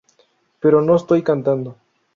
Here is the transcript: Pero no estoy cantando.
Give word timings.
Pero 0.59 0.81
no 0.81 0.95
estoy 0.95 1.21
cantando. 1.21 1.75